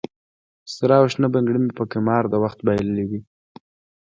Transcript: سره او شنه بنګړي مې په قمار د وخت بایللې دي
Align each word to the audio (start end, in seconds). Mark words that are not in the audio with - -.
سره 0.75 0.93
او 0.99 1.05
شنه 1.13 1.27
بنګړي 1.33 1.59
مې 1.61 1.71
په 1.77 1.83
قمار 1.93 2.23
د 2.29 2.33
وخت 2.43 2.59
بایللې 2.65 3.05
دي 3.11 3.19